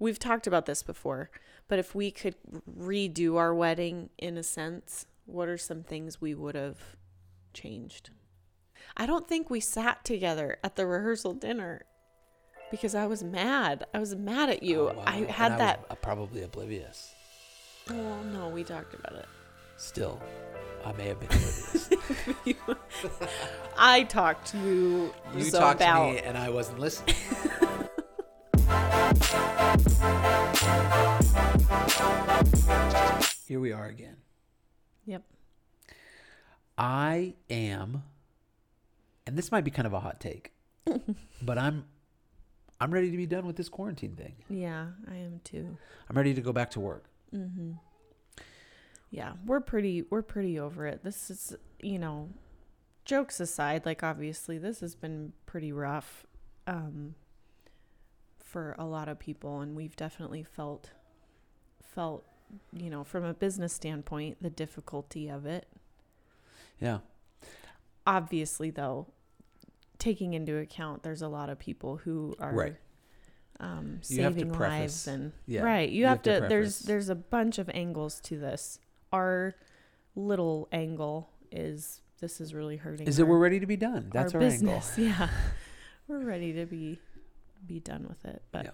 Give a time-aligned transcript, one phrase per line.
[0.00, 1.30] we've talked about this before,
[1.68, 2.34] but if we could
[2.68, 6.96] redo our wedding in a sense, what are some things we would have
[7.54, 8.10] changed?
[8.96, 11.84] I don't think we sat together at the rehearsal dinner
[12.72, 13.86] because I was mad.
[13.94, 14.88] I was mad at you.
[14.88, 15.04] Oh, wow.
[15.06, 15.84] I had was, that.
[15.90, 17.14] uh, probably oblivious.
[17.88, 19.26] Oh no, we talked about it.
[19.76, 20.20] Still,
[20.84, 21.90] I may have been oblivious.
[23.78, 27.16] I talked to you, you so talked about to me and I wasn't listening.
[33.46, 34.16] Here we are again.
[35.06, 35.22] Yep.
[36.76, 38.02] I am,
[39.26, 40.52] and this might be kind of a hot take,
[41.42, 41.86] but I'm,
[42.78, 44.34] I'm ready to be done with this quarantine thing.
[44.50, 45.78] Yeah, I am too.
[46.10, 47.06] I'm ready to go back to work.
[47.34, 47.72] Mm-hmm.
[49.10, 51.02] Yeah, we're pretty we're pretty over it.
[51.02, 52.28] This is you know,
[53.06, 56.26] jokes aside, like obviously this has been pretty rough
[56.66, 57.14] um
[58.50, 60.90] for a lot of people and we've definitely felt
[61.94, 62.24] felt
[62.72, 65.68] you know, from a business standpoint, the difficulty of it.
[66.80, 66.98] Yeah.
[68.06, 69.06] Obviously though,
[69.98, 72.76] taking into account there's a lot of people who are Right.
[73.60, 76.48] um You have to saving lives and yeah, right you, you have, have to to,
[76.48, 78.78] there's there's a bunch of angles to this
[79.12, 79.54] our
[80.16, 84.08] little angle is this is really hurting Is it our, we're ready to be done?
[84.12, 84.74] That's our, our angle.
[84.76, 85.28] business yeah
[86.08, 86.98] we're ready to be
[87.66, 88.70] be done with it but Yeah.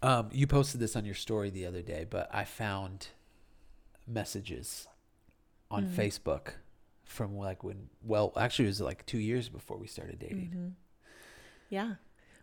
[0.00, 3.08] Um, you posted this on your story the other day, but I found
[4.06, 4.86] messages
[5.70, 5.94] on Mhm.
[5.94, 6.52] Facebook
[7.04, 10.50] from like when, well, actually, it was like two years before we started dating.
[10.50, 10.74] Mhm.
[11.70, 11.96] yeah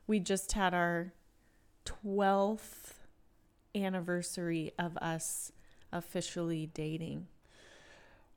[0.05, 1.13] we just had our
[1.85, 3.07] 12th
[3.73, 5.51] anniversary of us
[5.91, 7.27] officially dating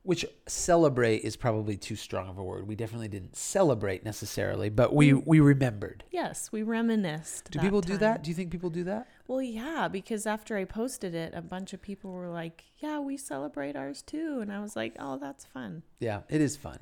[0.09, 2.67] Which celebrate is probably too strong of a word.
[2.67, 5.21] We definitely didn't celebrate necessarily, but we Mm.
[5.27, 6.03] we remembered.
[6.09, 8.23] yes we reminisced Do people do that?
[8.23, 9.07] Do you think people do that?
[9.27, 13.17] Well, yeah, because after I posted it, a bunch of people were like, "Yeah, we
[13.17, 16.79] celebrate ours too," and I was like, "Oh, that's fun." Yeah, it is fun.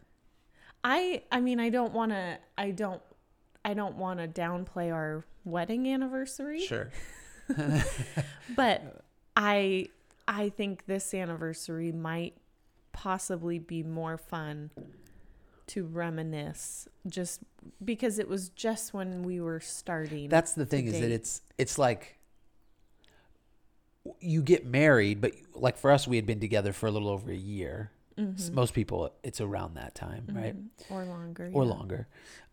[0.86, 3.02] I, I mean, I don't want to, I don't,
[3.66, 6.92] I don't want to downplay our wedding anniversary, Sure.
[8.56, 9.04] but
[9.36, 9.90] I,
[10.30, 12.34] I think this anniversary might
[12.98, 14.72] possibly be more fun
[15.68, 17.42] to reminisce, just
[17.86, 20.30] because it was just when we were starting.
[20.30, 22.18] That's the thing is that it's it's like
[24.20, 27.30] you get married, but like for us, we had been together for a little over
[27.30, 27.92] a year.
[28.18, 28.52] Mhm.
[28.54, 30.56] Most people, it's around that time, right?
[30.56, 30.70] Mhm.
[30.90, 31.70] or longer, Or yeah.
[31.70, 32.08] longer.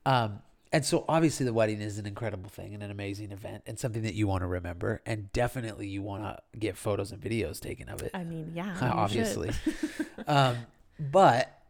[0.04, 0.42] Um,
[0.74, 4.02] and so obviously the wedding is an incredible thing and an amazing event and something
[4.02, 7.88] that you want to remember and definitely you want to get photos and videos taken
[7.88, 8.10] of it.
[8.12, 9.52] I mean, yeah, obviously.
[10.26, 10.56] um,
[10.98, 11.62] but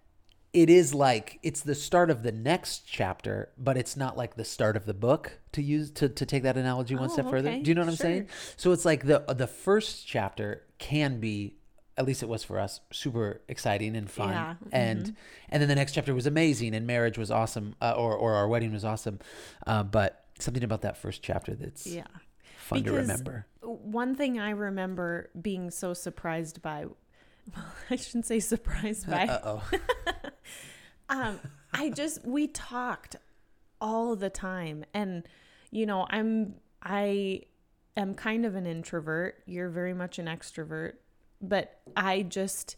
[0.54, 4.44] it is like it's the start of the next chapter, but it's not like the
[4.44, 7.58] start of the book to use to, to take that analogy one Oh, step further.
[7.60, 8.28] Do you know what I'm saying?
[8.56, 11.56] So it's like the the first chapter can be
[11.96, 15.14] at least it was for us super exciting and fun Yeah, and mhm.
[15.48, 18.48] and then the next chapter was amazing and marriage was awesome uh, or or our
[18.48, 19.20] wedding was awesome
[19.66, 22.06] uh, but something about that first chapter that's Yeah.
[22.58, 26.86] fun to remember One thing I remember being so surprised by,
[27.54, 29.26] well, I shouldn't say surprised by.
[29.26, 29.62] uh-oh
[31.08, 31.38] um,
[31.72, 33.16] I just we talked
[33.80, 35.22] all the time, and
[35.70, 37.42] you know, I'm I
[37.96, 39.42] am kind of an introvert.
[39.46, 40.94] You're very much an extrovert,
[41.48, 42.76] but I just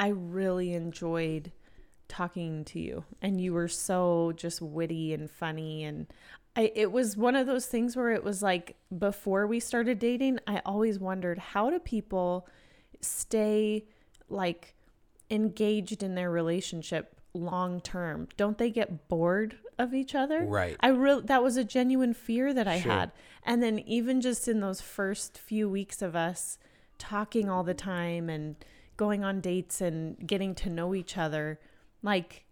[0.00, 1.52] I really enjoyed
[2.08, 6.06] talking to you, and you were so just witty and funny, and
[6.56, 10.38] I it was one of those things where it was like before we started dating,
[10.46, 12.46] I always wondered how do people
[13.00, 13.84] stay
[14.28, 14.74] like
[15.30, 18.28] engaged in their relationship long term?
[18.36, 20.44] Don't they get bored of each other?
[20.44, 20.76] Right.
[20.80, 22.92] i really that was a genuine fear that i Sure.
[22.92, 23.12] had.
[23.44, 26.58] And then even just in those first few weeks of us
[27.02, 28.56] talking all the time and
[28.96, 31.58] going on dates and getting to know each other
[32.02, 32.44] like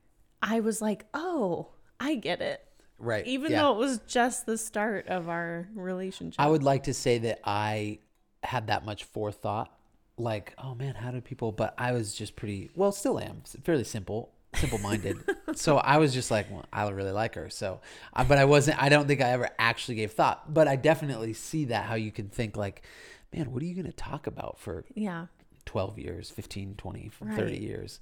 [0.42, 1.68] i was like oh
[2.00, 2.66] i get it
[2.98, 3.62] right even yeah.
[3.62, 7.40] though it was just the start of our relationship I would like to say that
[7.44, 8.00] I
[8.42, 9.70] had that much forethought.
[10.16, 11.52] Like, oh man, how do people?
[11.52, 15.16] But I was just pretty, well, still am fairly simple, simple minded.
[15.54, 17.48] so I was just like, well, I really like her.
[17.48, 17.80] So,
[18.12, 20.52] uh, but I wasn't, I don't think I ever actually gave thought.
[20.52, 22.82] But I definitely see that how you can think, like,
[23.32, 25.26] man, what are you going to talk about for yeah
[25.66, 28.00] 12 years, 15, 20, 30 years?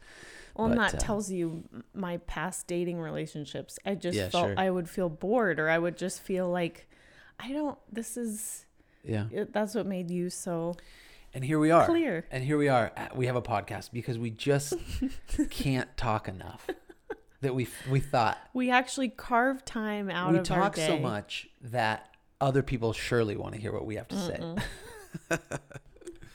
[0.54, 1.64] Well, and that uh, tells you
[1.94, 3.78] my past dating relationships.
[3.84, 4.54] I just Yeah, felt sure.
[4.56, 6.88] I would feel bored, or I would just feel like
[7.38, 7.78] I don't.
[7.92, 8.64] This is
[9.04, 9.26] Yeah.
[9.30, 10.76] it, that's what made you so
[11.34, 11.84] And here we are.
[11.84, 12.24] clear.
[12.30, 12.90] And here we are.
[12.96, 14.74] uh, We have a podcast because we just
[15.50, 16.66] can't talk enough.
[17.40, 21.48] That we we thought We actually carved time out we of our talk so much
[21.60, 22.08] that
[22.40, 24.42] other people surely want to hear what we have to say.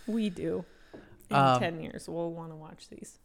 [0.07, 0.65] We do.
[1.29, 3.19] In Um, 10 years, we'll want to watch these.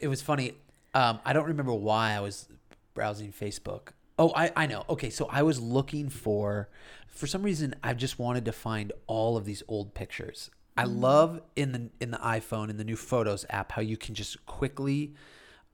[0.00, 0.52] It was funny.
[0.94, 2.48] Um, I don't remember why I was
[2.94, 3.88] browsing Facebook.
[4.18, 4.84] Oh, I, I know.
[4.88, 6.68] Okay, so I was looking for,
[7.08, 10.50] for some reason, I just wanted to find all of these old pictures.
[10.76, 14.14] I love in the in the iPhone in the new Photos app how you can
[14.14, 15.14] just quickly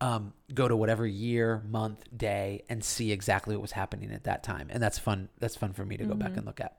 [0.00, 4.42] um, go to whatever year, month, day, and see exactly what was happening at that
[4.42, 5.28] time, and that's fun.
[5.40, 6.78] That's fun for me to go back and look at.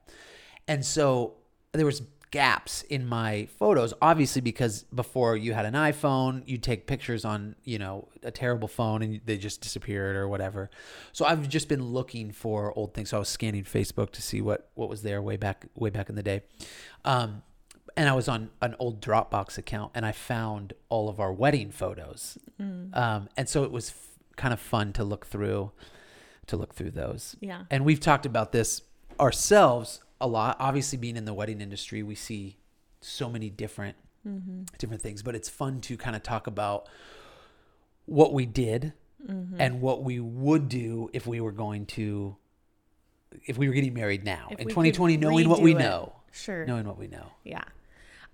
[0.68, 1.36] And so
[1.76, 2.02] there was
[2.32, 7.56] gaps in my photos, obviously because before you had an iPhone, you'd take pictures on
[7.64, 10.70] you know a terrible phone and they just disappeared or whatever.
[11.14, 13.10] So I've just been looking for old things.
[13.10, 16.10] So I was scanning Facebook to see what what was there way back way back
[16.10, 16.42] in the day.
[17.06, 17.44] Um,
[17.98, 21.72] and I was on an old Dropbox account and I found all of our wedding
[21.72, 22.38] photos.
[22.94, 25.72] Um, and so it was f- kind of fun to look through,
[26.48, 27.38] to look through those.
[27.40, 27.64] Yeah.
[27.72, 28.82] And we've talked about this
[29.18, 30.58] ourselves a lot.
[30.60, 32.58] Obviously, being in the wedding industry, we see
[33.02, 33.96] so many different
[34.28, 34.64] mm-hmm.
[34.78, 36.88] different things, but it's fun to kind of talk about
[38.06, 38.94] what we did
[39.26, 39.60] mm-hmm.
[39.60, 42.36] and what we would do if we were going to
[43.46, 45.78] if we were getting married now If in 2020 knowing what we it.
[45.78, 46.66] know Sure.
[46.66, 47.64] knowing what we know Yeah.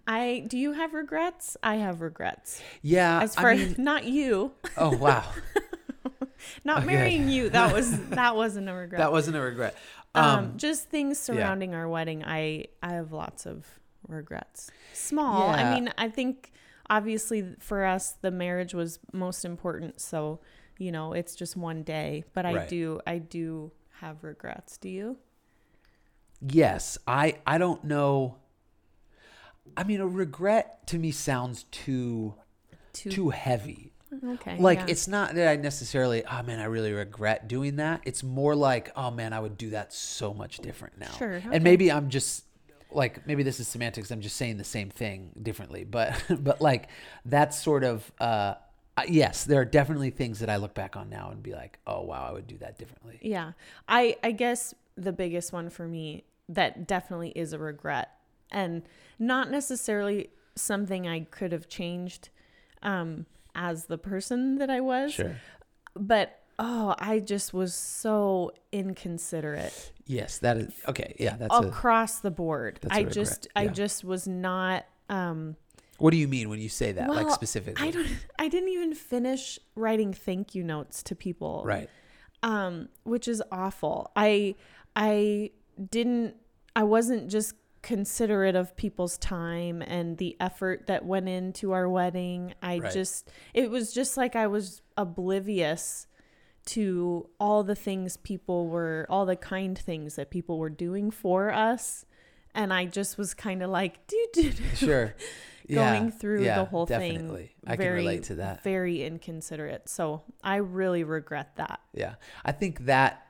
[0.07, 1.55] I do you have regrets?
[1.63, 2.61] I have regrets.
[2.81, 5.23] yeah As I far mean- not you, oh wow
[6.65, 6.85] not oh, Okay.
[6.87, 7.49] marrying you.
[7.49, 8.99] That was that wasn't a regret.
[8.99, 9.75] that wasn't a regret
[10.15, 12.23] um, um, just things surrounding our wedding.
[12.25, 13.65] I I have lots of
[14.07, 14.69] regrets.
[14.93, 15.49] Small.
[15.49, 16.51] I mean, I think
[16.89, 20.39] obviously for us the marriage was most important, so
[20.77, 22.67] you know, it's just one day, but I Right.
[22.67, 24.77] do I do have regrets.
[24.77, 25.17] Do you?
[26.49, 28.35] yes i i don't know
[29.77, 32.33] i mean a regret to me sounds too
[32.93, 33.93] Too, too heavy
[34.25, 34.57] okay.
[34.59, 34.85] like yeah.
[34.89, 38.91] it's not that i necessarily oh man i really regret doing that it's more like
[38.95, 41.49] oh man i would do that so much different now Sure, okay.
[41.51, 42.45] and maybe i'm just
[42.91, 46.89] like maybe this is semantics i'm just saying the same thing differently but but like
[47.25, 48.55] that's sort of uh
[49.07, 52.01] yes there are definitely things that i look back on now and be like oh
[52.01, 53.53] wow i would do that differently Yeah.
[53.87, 58.09] I I guess the biggest one for me that definitely is a regret
[58.51, 58.83] and
[59.17, 62.29] not necessarily something I could have changed
[62.83, 63.25] um
[63.55, 65.13] as the person that I was.
[65.13, 65.37] sure.
[65.95, 69.91] But oh, I just was so inconsiderate.
[70.05, 72.79] Yes that is okay yeah that's a across the board.
[72.83, 75.55] a I just I just was not um
[75.99, 78.07] what do you mean when you say that like specifically I don't
[78.39, 81.63] I didn't even finish writing thank you notes to people.
[81.65, 81.89] right.
[82.43, 84.11] Um which is awful.
[84.15, 84.55] I
[84.95, 85.51] i
[85.89, 86.35] didn't
[86.75, 92.53] i wasn't just considerate of people's time and the effort that went into our wedding
[92.61, 92.93] i Right.
[92.93, 96.07] just it was just like i was oblivious
[96.65, 101.51] to all the things people were all the kind things that people were doing for
[101.51, 102.05] us
[102.53, 104.63] and i just was kind of like do, do, do.
[104.75, 105.15] sure
[105.69, 107.47] going Yeah, through yeah, the whole definitely.
[107.47, 112.15] thing i can very, relate to that very inconsiderate so i really regret that Yeah,
[112.45, 113.25] I think that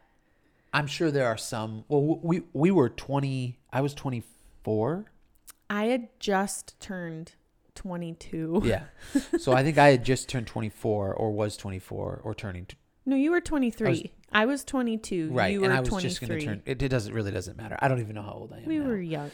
[0.73, 1.83] I'm sure there are some.
[1.89, 3.59] Well, we we were 20.
[3.73, 4.25] I was 24.
[5.69, 7.33] I had just turned
[7.75, 8.61] 22.
[8.65, 8.83] Yeah,
[9.39, 12.65] so I think I had just turned 24, or was 24, or turning.
[12.65, 12.75] T-
[13.05, 14.11] No, you were 23.
[14.33, 15.29] I was, 22.
[15.31, 16.09] right, You were and I was 23.
[16.09, 16.61] just going to turn.
[16.65, 17.77] It, it doesn't really doesn't matter.
[17.79, 18.65] I don't even know how old I am.
[18.65, 18.87] we now.
[18.87, 19.31] were young.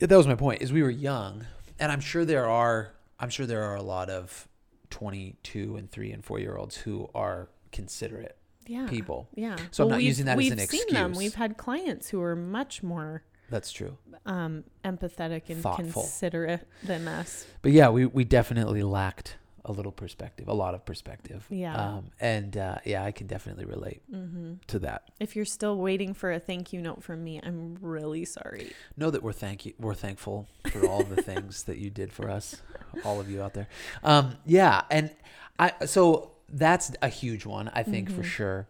[0.00, 0.62] That was my point.
[0.62, 1.46] Is we were young,
[1.78, 2.92] and I'm sure there are.
[3.20, 4.48] I'm sure there are a lot of
[4.90, 8.36] 22 and three and four year olds who are considerate
[8.66, 8.86] Yeah.
[8.88, 9.28] people.
[9.34, 9.56] Yeah.
[9.70, 10.72] So I'm not using that as an excuse.
[10.86, 11.12] we've seen them.
[11.14, 13.96] We've had clients who are much more That's true.
[14.24, 16.02] um, empathetic and Thoughtful.
[16.02, 17.46] considerate than us.
[17.62, 21.44] But yeah, we, we definitely lacked a little perspective, a lot of perspective.
[21.50, 21.74] Yeah.
[21.76, 24.54] Um, and uh, yeah, I can definitely relate mm-hmm.
[24.68, 25.10] to that.
[25.18, 28.72] If you're still waiting for a thank you note from me, I'm really sorry.
[28.96, 32.30] Know that we're thank you, we're thankful for all the things that you did for
[32.30, 32.62] us,
[33.04, 33.66] all of you out there.
[34.04, 35.10] Um, yeah, and
[35.58, 38.24] I so that's a huge one, I think for Mhm.
[38.24, 38.68] sure.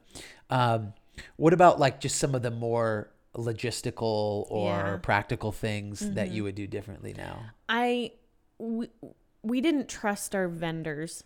[0.49, 0.95] Um,
[1.37, 4.99] what about like just some of the more logistical or Yeah.
[5.02, 6.33] practical things that Mhm.
[6.35, 7.50] you would do differently now?
[7.69, 8.12] I
[8.59, 8.88] we,
[9.43, 11.25] we didn't trust our vendors.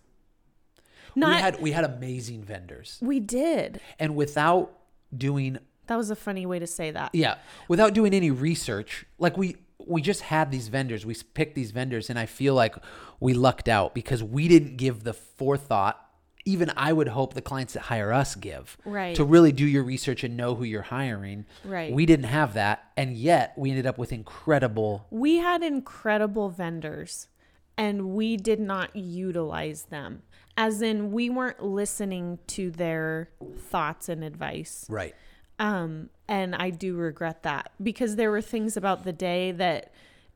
[1.17, 3.81] Not we had we had amazing vendors, we did.
[3.99, 4.73] and without
[5.17, 7.13] doing That was a funny way to say that.
[7.15, 7.39] Yeah,
[7.69, 12.11] without doing any research, like we we just had these vendors, we picked these vendors,
[12.11, 12.77] and I feel like
[13.19, 16.10] we lucked out because we didn't give the forethought.
[16.45, 19.15] Even I would hope the clients that hire us give Right.
[19.17, 21.45] to really do your research and know who you're hiring.
[21.65, 21.93] Right.
[21.93, 25.07] We didn't have that, and yet we ended up with incredible.
[25.11, 27.29] We had incredible vendors
[27.77, 30.23] and we did not utilize them.
[30.57, 34.85] As in, we weren't listening to their thoughts and advice.
[34.89, 35.15] Right.
[35.59, 39.93] Um, and I do regret that because there were things about the day that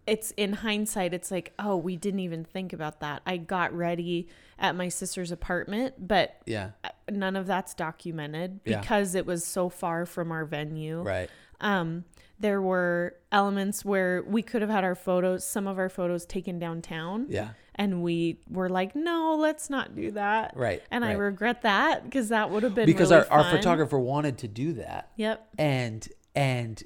[0.06, 3.22] it's in hindsight, it's like, oh, we didn't even think about that.
[3.26, 6.70] I got ready at my sister's apartment, but Yeah.
[7.10, 8.80] none of that's documented Yeah.
[8.80, 11.02] because it was so far from our venue.
[11.02, 11.30] Right.
[11.60, 12.04] Um,
[12.38, 16.58] there were elements where we could have had our photos, some of our photos taken
[16.58, 17.26] downtown.
[17.28, 17.50] Yeah.
[17.76, 20.52] And we were like, no, let's not do that.
[20.56, 23.98] Right, And I regret that because that would have been Because really our, our photographer
[23.98, 25.10] wanted to do that.
[25.16, 25.48] Yep.
[25.58, 26.82] And and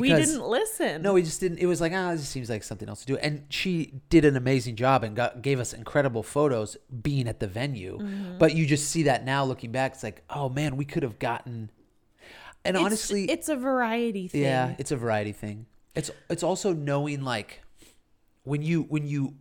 [0.00, 1.02] we didn't listen.
[1.02, 1.58] No, we just didn't.
[1.58, 3.16] It was like, ah, this seems like something else to do.
[3.18, 7.46] And she did an amazing job and got gave us incredible photos being at the
[7.46, 7.98] venue.
[7.98, 8.38] Mm-hmm.
[8.38, 11.18] But you just see that now looking back, it's like, oh man, we could have
[11.18, 11.70] gotten.
[12.64, 14.42] And It's- honestly, it's a variety thing.
[14.42, 15.66] yeah, it's a variety thing.
[15.94, 17.60] It's it's also knowing like
[18.44, 19.34] when you when you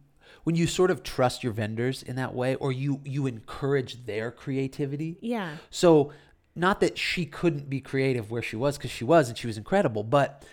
[0.43, 4.31] when you sort of trust your vendors in that way, or you you encourage their
[4.31, 5.17] creativity.
[5.22, 5.58] Yeah.
[5.70, 6.12] So,
[6.55, 9.58] not that she couldn't be creative where she was, because she was and she was
[9.58, 10.46] incredible, but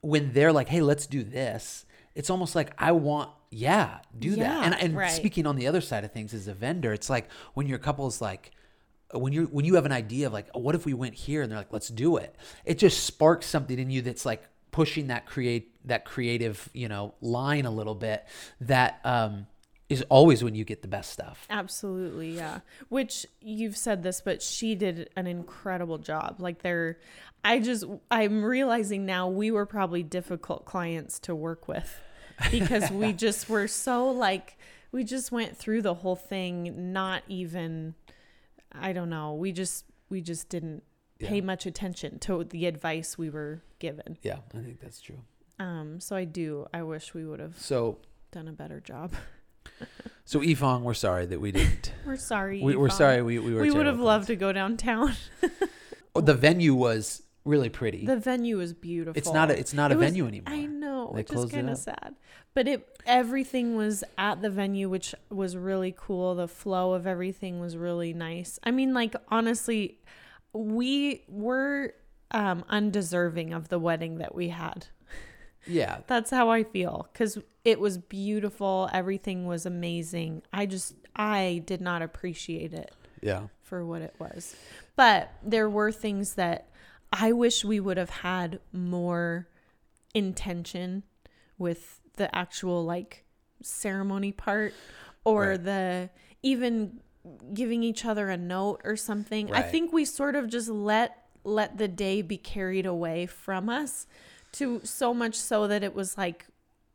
[0.00, 4.64] when they're like, hey, let's do this, it's almost like, I want, yeah, do that.
[4.64, 5.10] And, and right.
[5.10, 8.20] speaking on the other side of things as a vendor, it's like when your couple's
[8.20, 8.52] like,
[9.12, 11.42] when you're when you have an idea of like oh, what if we went here
[11.42, 15.06] and they're like let's do it it just sparks something in you that's like pushing
[15.06, 18.26] that create that creative you know line a little bit
[18.60, 19.46] that um
[19.88, 22.60] is always when you get the best stuff Absolutely, yeah.
[22.88, 26.36] Which you've said this, but she did an incredible job.
[26.40, 26.98] Like they're
[27.44, 32.00] I just I'm realizing now we were probably difficult clients to work with
[32.50, 34.58] because we just were so like
[34.92, 37.94] we just went through the whole thing not even
[38.72, 39.34] I don't know.
[39.34, 40.82] We just we just didn't
[41.20, 41.42] pay Yeah.
[41.44, 44.18] much attention to the advice we were given.
[44.22, 45.20] yeah i think that's true
[45.58, 47.98] Um so I do I wish we would have so
[48.32, 49.14] done a better job.
[50.24, 52.62] so ifong we're sorry that we didn't We're sorry.
[52.62, 55.14] we, we're sorry we, we were we would have loved to go downtown.
[56.14, 59.18] Oh, the venue was really pretty The venue was beautiful.
[59.18, 61.50] it's not a it's not a was- venue anymore I know, They which is it
[61.50, 62.14] kind of sad.
[62.54, 66.34] But it everything was at the venue, which was really cool.
[66.34, 68.58] The flow of everything was really nice.
[68.64, 69.98] I mean, like honestly,
[70.54, 71.92] we were
[72.30, 74.86] um, undeserving of the wedding that we had.
[75.66, 78.88] Yeah That's how I feel because it was beautiful.
[78.92, 80.42] Everything was amazing.
[80.52, 82.92] I just I did not appreciate it
[83.22, 84.54] yeah for what it was.
[84.94, 86.68] But there were things that
[87.12, 89.48] I wish we would have had more
[90.14, 91.02] intention
[91.58, 93.24] with the actual like
[93.62, 94.72] ceremony part
[95.24, 95.64] or Right.
[95.64, 96.10] the
[96.42, 97.00] even
[97.52, 99.52] giving each other a note or something.
[99.52, 104.06] I think we sort of just let let the day be carried away from us
[104.58, 106.46] to so much so that it was like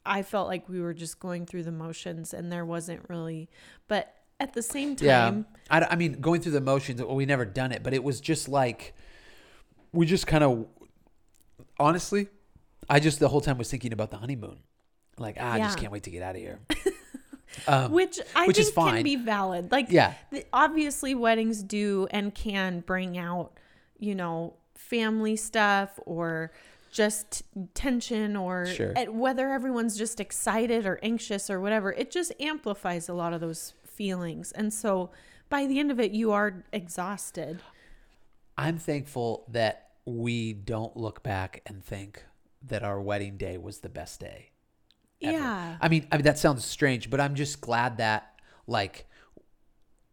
[0.06, 3.50] I felt like we were just going through the motions and there wasn't really
[3.88, 7.02] but at the same time Yeah, I, I mean, going through the motions.
[7.02, 8.94] Well, we never done it, but it was just like
[9.94, 10.66] we just kind of.
[11.80, 12.28] Honestly,
[12.90, 14.60] I just the whole time was thinking about the honeymoon.
[15.18, 16.60] Like, ah, I just can't wait to get out of here.
[17.68, 18.94] um, which I which think is fine.
[18.96, 19.72] can be valid.
[19.72, 20.14] Like, Yeah.
[20.32, 23.52] the, obviously, weddings do and can bring out,
[24.00, 26.52] you know, family stuff or
[26.92, 27.44] just
[27.74, 28.94] tension or Sure.
[29.12, 31.92] whether everyone's just excited or anxious or whatever.
[31.94, 35.12] It just amplifies a lot of those feelings, and so
[35.50, 37.60] by the end of it, you are exhausted.
[38.58, 42.24] I'm thankful that we don't look back and think
[42.64, 44.52] that our wedding day was the best day.
[45.22, 45.38] ever.
[45.38, 45.78] Yeah.
[45.80, 49.08] I mean, I mean that sounds strange, but I'm just glad that like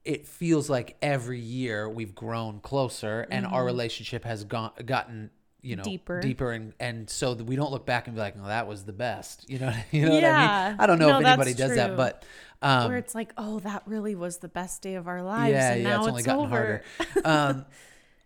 [0.05, 3.67] it feels like every year we've grown closer and our mm-hmm.
[3.67, 5.83] relationship has gone gotten you know.
[5.83, 6.21] Deeper.
[6.21, 8.85] deeper and and so that we don't look back and be like, "Oh, that was
[8.85, 10.77] the best." You know, you know what I mean?
[10.79, 12.25] I don't know No, if anybody does that, but
[12.61, 15.73] um, Where it's like, oh, that really was the best day of our lives, yeah,
[15.73, 16.49] and yeah, now it's it's, only gotten over.
[16.57, 16.83] harder.
[17.25, 17.67] um,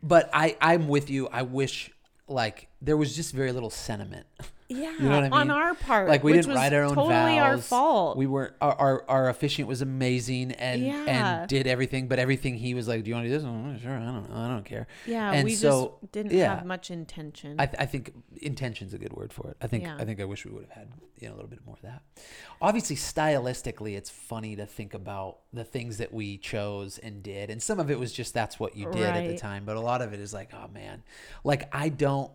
[0.02, 1.28] but I, I'm with you.
[1.28, 1.90] I wish
[2.28, 4.26] like there was just very little sentiment.
[4.73, 6.83] Yeah, You know what I on our part, Like we which didn't was write our
[6.85, 8.17] own totally our fault.
[8.17, 8.55] We weren't.
[8.61, 11.05] Our, our our officiant was amazing and Yeah.
[11.41, 13.76] and did everything, but everything he was like, "Do you want to do this?" Oh,
[13.83, 13.97] sure.
[13.99, 14.37] I don't know.
[14.37, 14.87] I don't care.
[15.07, 16.57] yeah, and we so, just didn't yeah.
[16.57, 17.57] have much intention.
[17.59, 19.57] I, th- I think intention's a good word for it.
[19.61, 19.97] I think Yeah.
[19.99, 20.88] I think I wish we would have had
[21.21, 22.02] you know a little bit more of that.
[22.61, 27.62] Obviously, stylistically, it's funny to think about the things that we chose and did, and
[27.62, 30.02] some of it was just that's what you did at the time, but a lot
[30.02, 31.02] of it is like, oh man,
[31.45, 32.31] like I don't,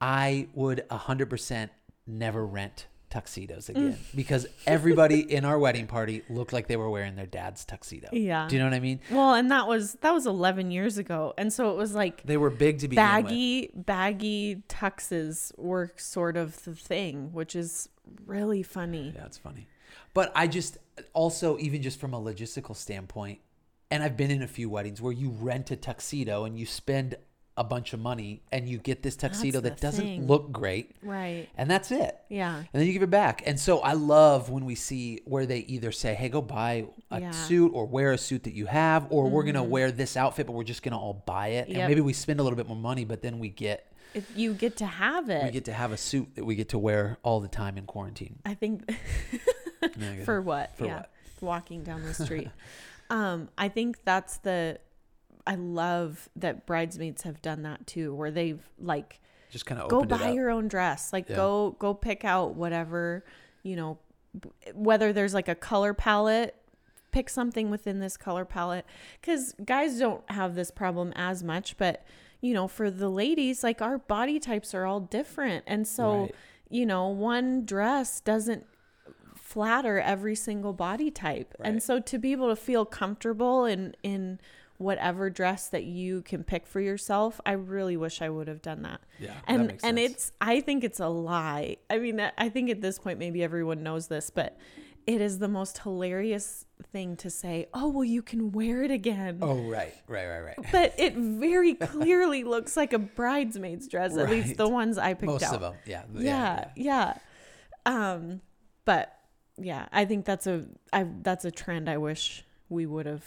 [0.00, 1.70] I would hundred percent
[2.06, 4.16] never rent tuxedos again Mm.
[4.16, 8.08] because everybody in our wedding party looked like they were wearing their dad's tuxedo.
[8.12, 8.46] Yeah.
[8.48, 9.00] do you know what I mean?
[9.10, 12.36] well, and that was that was 11 years ago, and so it was like They
[12.36, 12.96] were big to with.
[12.96, 17.88] baggy baggy tuxes were sort of the thing, which is
[18.26, 19.12] really funny.
[19.16, 19.68] Yeah, it's funny.
[20.14, 20.76] But I just
[21.14, 23.38] also even just from a logistical standpoint,
[23.90, 27.14] and I've been in a few weddings where you rent a tuxedo and you spend
[27.58, 30.26] a bunch of money and you get this tuxedo that doesn't thing.
[30.26, 31.48] look great Right.
[31.56, 32.56] and that's it Yeah.
[32.58, 35.58] and then you give it back and so i love when we see where they
[35.60, 37.30] either say hey go buy a Yeah.
[37.30, 37.32] Mm-hmm.
[37.32, 40.52] suit or wear a suit that you have or we're gonna wear this outfit but
[40.52, 43.04] we're just gonna all buy it and maybe we spend a little bit more money
[43.04, 45.42] but then we get If you get to have it.
[45.44, 47.84] we get to have a suit that we get to wear all the time in
[47.86, 48.88] quarantine I think
[49.82, 50.76] I for what?
[50.76, 50.96] For yeah.
[50.96, 51.10] what?
[51.40, 52.48] Walking down the street.
[53.10, 54.78] um, I think that's the
[55.48, 60.04] I love that bridesmaids have done that too, where they've like just kind of go
[60.04, 61.12] buy your own dress.
[61.12, 61.36] Like Yeah.
[61.36, 63.24] go go pick out whatever,
[63.62, 63.98] you know,
[64.74, 66.54] whether there's like a color palette,
[67.12, 68.84] pick something within this color palette
[69.22, 72.04] cuz guys don't have this problem as much, but
[72.42, 75.64] you know, for the ladies, like our body types are all different.
[75.66, 76.34] And so, Right.
[76.68, 78.66] you know, one dress doesn't
[79.34, 81.54] flatter every single body type.
[81.64, 84.38] And so to be able to feel comfortable in in
[84.78, 88.82] whatever dress that you can pick for yourself, I really wish I would have done
[88.82, 89.00] that.
[89.18, 91.76] Yeah, that And makes and it's I think it's a lie.
[91.90, 94.56] I mean, I think at this point maybe everyone knows this, but
[95.06, 99.38] it is the most hilarious thing to say, "Oh, well you can wear it again."
[99.42, 104.30] oh right right right right But it very clearly looks like a bridesmaid's dress, at
[104.30, 105.54] least the ones I picked most out.
[105.54, 107.18] of them yeah Yeah, yeah.
[107.86, 108.42] Um,
[108.84, 109.12] but
[109.56, 113.24] yeah, I think that's a I that's a trend I wish we would have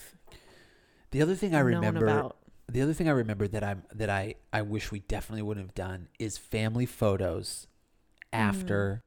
[1.12, 2.32] the other thing i remember
[2.70, 5.76] the other thing i remember that i'm that i i wish we definitely wouldn't have
[5.76, 7.68] done is family photos
[8.34, 9.04] after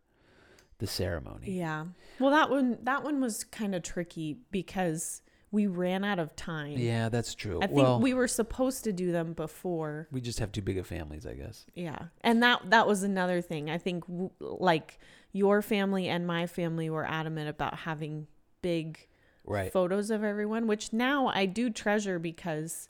[0.79, 1.57] the ceremony Mm.
[1.57, 1.85] Yeah.
[2.19, 6.73] Well, that one that one was kind of tricky because we ran out of time.
[6.77, 7.59] Yeah, that's true.
[7.63, 10.09] I think well, we were supposed to do them before.
[10.11, 11.65] we just have too big of families, I guess.
[11.75, 12.07] Yeah.
[12.23, 13.71] And that that was another thing.
[13.71, 14.99] I think w- like
[15.33, 18.27] your family and my family were adamant about having
[18.63, 19.07] big
[19.45, 19.73] Right.
[19.73, 22.89] photos of everyone, which now I do treasure because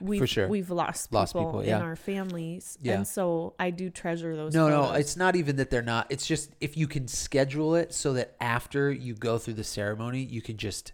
[0.00, 0.48] we've sure.
[0.48, 1.76] we've lost people, Lost people, yeah.
[1.78, 2.78] in our families.
[2.82, 2.94] Yeah.
[2.94, 6.06] And so I do treasure those No, no, it's not even that they're not.
[6.10, 10.22] It's just if you can schedule it so that after you go through the ceremony,
[10.22, 10.92] you can just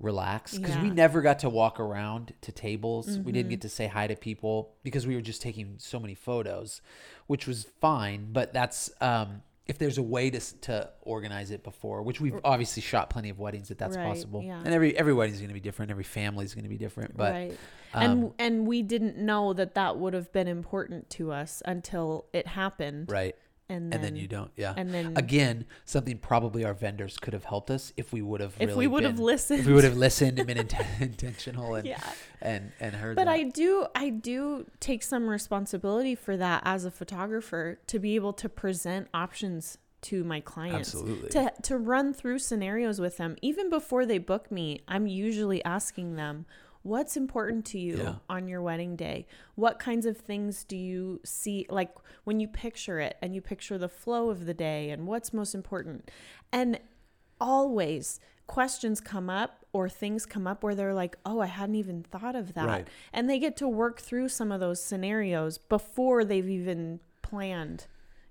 [0.00, 0.56] relax.
[0.56, 0.86] Because we Yeah.
[0.86, 0.94] Mm-hmm.
[0.94, 3.18] never got to walk around to tables.
[3.18, 6.14] We didn't get to say hi to people because we were just taking so many
[6.14, 6.80] photos,
[7.26, 8.28] which was fine.
[8.32, 12.82] But that's um, if there's a way to to organize it before, which we've obviously
[12.82, 14.42] shot plenty of weddings that that's Right, possible.
[14.42, 14.58] yeah.
[14.64, 15.90] And every every wedding's going to be different.
[15.90, 17.16] Every family's going to be different.
[17.16, 17.58] But right.
[17.94, 22.26] um, and and we didn't know that that would have been important to us until
[22.32, 23.10] it happened.
[23.10, 23.34] right.
[23.68, 24.50] And then, and then you don't.
[24.56, 24.74] Yeah.
[24.76, 28.54] and then Again, something probably our vendors could have helped us if we would have.
[28.60, 29.60] if really we would have listened.
[29.60, 32.02] If we would have listened and been int- intentional and yeah.
[32.42, 33.16] and and heard.
[33.16, 33.32] But that.
[33.32, 38.34] I do I do take some responsibility for that as a photographer to be able
[38.34, 40.94] to present options to my clients.
[40.94, 41.30] Absolutely.
[41.30, 44.82] To to run through scenarios with them even before they book me.
[44.86, 46.44] I'm usually asking them
[46.84, 48.14] What's important to you Yeah.
[48.28, 49.26] on your wedding day?
[49.54, 51.90] What kinds of things do you see like
[52.24, 55.54] when you picture it and you picture the flow of the day and what's most
[55.54, 56.10] important?
[56.52, 56.78] And
[57.40, 62.02] always questions come up or things come up where they're like, oh, I hadn't even
[62.02, 62.66] thought of that.
[62.66, 62.88] Right.
[63.14, 67.86] And they get to work through some of those scenarios before they've even planned,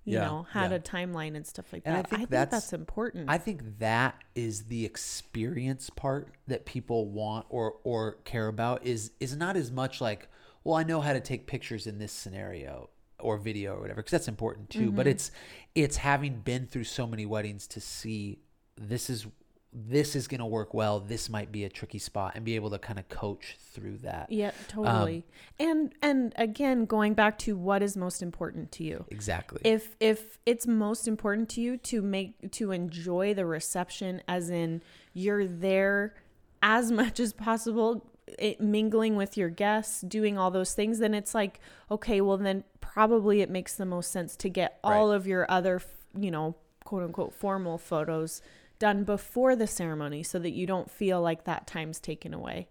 [0.06, 0.78] you Yeah, know, had yeah.
[0.78, 2.10] a timeline and stuff like And I that.
[2.10, 3.30] think that's- important.
[3.30, 9.12] I think that is the experience part that people want or or care about is
[9.20, 10.28] is not as much like,
[10.64, 12.90] well, I know how to take pictures in this scenario
[13.20, 14.92] or video or whatever because that's important too.
[14.92, 15.12] But mm-hmm.
[15.12, 15.32] it's
[15.76, 18.40] it's having been through so many weddings to see
[18.76, 19.28] this is
[19.74, 21.00] this is going to work well.
[21.00, 24.32] This might be a tricky spot and be able to kind of coach through that.
[24.32, 25.26] yeah, totally.
[25.60, 29.06] Um, and and again, going back to what is most important to you.
[29.10, 29.62] Exactly.
[29.64, 34.82] if if it's most important to you to make to enjoy the reception as in
[35.14, 36.16] you're there
[36.62, 38.10] as much as possible
[38.40, 41.60] it, mingling with your guests doing all those things then it's like
[41.92, 45.82] okay well then probably it makes the most sense to get all of your other
[46.18, 46.56] you know
[46.86, 48.42] quote unquote formal photos
[48.80, 52.68] done before the ceremony so that you don't feel like that time's taken away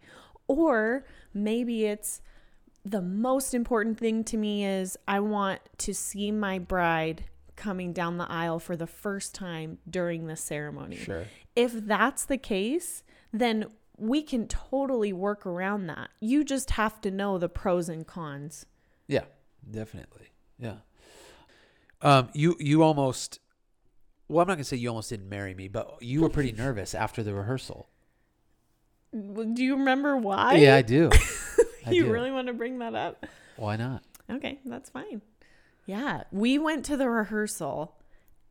[0.46, 2.20] or maybe it's
[2.84, 7.24] the most important thing to me is I want to see my bride
[7.56, 10.96] coming down the aisle for the first time during the ceremony.
[10.96, 11.26] Sure.
[11.54, 16.10] If that's the case, then we can totally work around that.
[16.18, 18.66] You just have to know the pros and cons.
[19.06, 19.24] Yeah,
[19.70, 20.32] definitely.
[20.58, 20.76] Yeah.
[22.00, 23.38] Um, you you almost.
[24.32, 26.94] Well, I'm not gonna say you almost didn't marry me, but you were pretty nervous
[26.94, 27.88] after the rehearsal.
[29.12, 30.54] Do you remember why?
[30.54, 31.10] yeah, I do.
[31.86, 32.12] I you do.
[32.12, 33.26] really want to bring that up?
[33.56, 34.02] Why not?
[34.30, 35.20] Okay, that's fine.
[35.84, 37.94] Yeah, we went to the rehearsal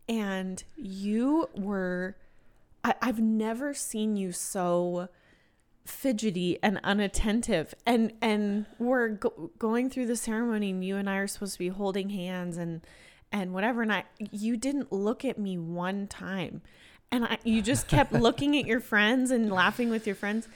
[0.07, 2.15] and you were,
[2.83, 5.07] I, I've never seen you so
[5.85, 11.15] fidgety and unattentive and and we're go- going through the ceremony and you and I
[11.15, 12.81] are supposed to be holding hands and
[13.31, 16.61] and whatever and I you didn't look at me one time
[17.11, 20.47] and I you just kept looking at your friends and laughing with your friends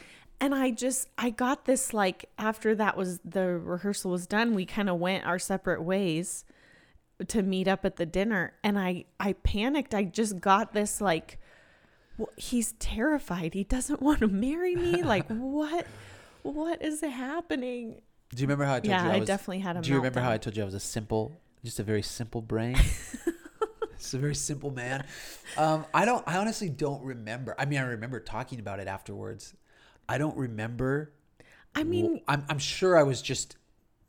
[0.42, 4.66] and I just I got this like after that was the rehearsal was done we
[4.66, 6.46] kind of went our separate ways
[7.28, 11.40] to meet up at the dinner and I I panicked I just got this like
[12.18, 13.54] well, he's terrified.
[13.54, 15.04] He doesn't want to marry me.
[15.04, 15.86] Like what?
[16.44, 18.02] What is happening?
[18.34, 19.12] Do you remember how I told Yeah, you?
[19.12, 20.32] I was, definitely had a Do you remember how.
[20.32, 21.32] I told you I was a simple,
[21.66, 22.78] just a very simple brain?
[23.96, 25.06] It's a very simple man.
[25.58, 26.24] Um, I don't.
[26.28, 27.56] I honestly don't remember.
[27.58, 29.56] I mean, I remember talking about it afterwards.
[30.08, 31.14] I don't remember.
[31.74, 32.46] I mean, I'm.
[32.48, 33.58] I'm sure I was just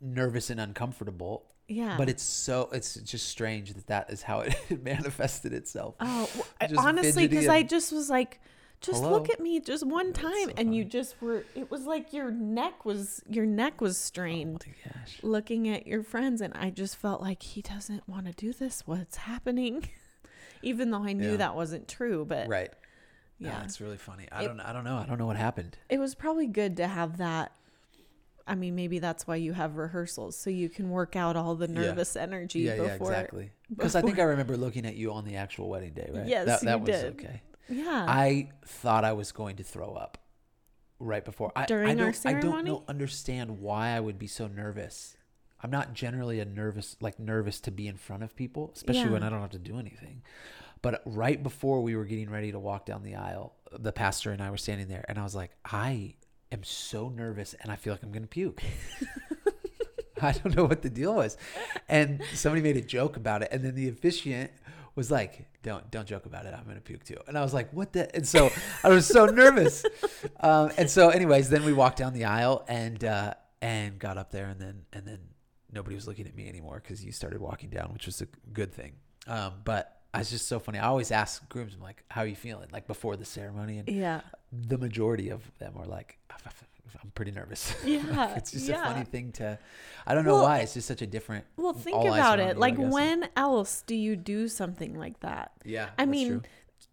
[0.01, 1.47] nervous and uncomfortable.
[1.69, 1.95] yeah.
[1.97, 2.69] But it's so.
[2.73, 5.95] It's just strange that that is how it manifested itself.
[6.01, 6.47] oh, well,
[6.79, 8.41] honestly, because I just was like,
[8.81, 11.45] just look at me just one time, so and you just were.
[11.55, 14.65] It was like your neck was your neck was strained.
[14.87, 14.91] Oh
[15.23, 18.83] looking at your friends and I just felt like he doesn't want to do this.
[18.87, 19.89] What's happening?
[20.63, 21.37] Even though I knew Yeah.
[21.39, 22.71] that wasn't true, but Right.
[23.39, 23.65] Yeah, yeah.
[23.65, 24.29] it's really funny.
[24.33, 24.61] I It- don't.
[24.61, 24.97] I don't know.
[24.97, 25.77] I don't know what happened.
[25.89, 27.53] it was probably good to have that.
[28.49, 31.67] I mean, maybe that's why you have rehearsals so you can work out all the
[31.67, 31.81] Yeah.
[31.81, 33.51] nervous energy Yeah, yeah, exactly.
[33.69, 36.27] Because I think I remember looking at you on the actual wedding day, right?
[36.29, 37.13] Yes, that, that you was did.
[37.15, 37.43] okay.
[37.69, 38.07] Yeah.
[38.09, 40.19] I thought I was going to throw up
[40.99, 41.53] right before.
[41.57, 45.17] I, During I our don't, I don't know, understand why I would be so nervous.
[45.63, 49.23] I'm not generally a nervous, like nervous to be in front of people, especially when
[49.23, 50.23] I don't have to do anything.
[50.83, 54.43] But right before we were getting ready to walk down the aisle, the pastor and
[54.43, 56.15] I were standing there, and I was like, I
[56.53, 58.63] am so nervous, and I feel like I'm going to puke.
[60.23, 61.37] I don't know what the deal was.
[61.89, 63.49] And somebody made a joke about it.
[63.53, 64.51] And then the officiant
[64.97, 66.55] was like, don't, don't joke about it.
[66.57, 67.19] I'm going to puke too.
[67.29, 68.13] And I was like, what the?
[68.17, 68.51] And so
[68.83, 69.85] I was so nervous.
[70.41, 74.31] Um, and so anyways, then we walked down the aisle and, uh, and got up
[74.31, 75.19] there and then, and then
[75.73, 78.73] nobody was looking at me anymore because you started walking down, which was a good
[78.73, 78.93] thing.
[79.27, 80.79] Um, but I was just so funny.
[80.79, 82.69] I always ask grooms, I'm like, how are you feeling?
[82.73, 83.79] Like before the ceremony.
[83.79, 84.21] And yeah.
[84.53, 86.19] the majority of them are like,
[87.03, 87.75] I'm pretty nervous.
[87.85, 88.83] Yeah, it's just yeah.
[88.83, 89.59] a funny thing to.
[90.07, 90.59] I don't know why.
[90.59, 91.45] It's just such a different.
[91.57, 92.57] Well, think about it.
[92.59, 95.53] Like, when else do you do something like that?
[95.65, 96.43] Yeah, I mean, true.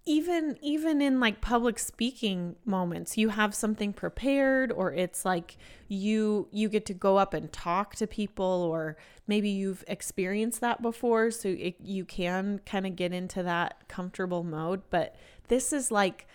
[0.05, 6.47] even even in like public speaking moments, you have something prepared, or it's like you
[6.51, 11.31] you get to go up and talk to people, or maybe you've experienced that before,
[11.31, 14.81] so it, you can kind of get into that comfortable mode.
[14.89, 15.15] But
[15.47, 16.27] this is like